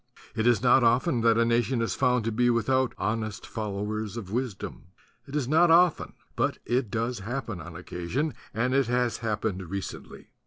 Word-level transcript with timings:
It 0.35 0.47
is 0.47 0.63
not 0.63 0.83
often 0.83 1.21
that 1.21 1.37
a 1.37 1.45
nation 1.45 1.79
is 1.79 1.93
found 1.93 2.23
to 2.25 2.31
be 2.31 2.49
without 2.49 2.95
"hon 2.97 3.21
est 3.23 3.45
followers 3.47 4.17
of 4.17 4.31
wisdom." 4.31 4.85
It 5.27 5.35
is 5.35 5.47
not 5.47 5.69
often 5.69 6.13
but 6.35 6.57
it 6.65 6.89
does 6.89 7.19
happen 7.19 7.61
on 7.61 7.75
occasion; 7.75 8.33
and 8.51 8.73
it 8.73 8.87
has 8.87 9.17
happened 9.17 9.69
recently. 9.69 10.29